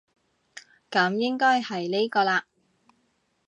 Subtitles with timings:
[0.89, 2.41] 噉應該係呢個喇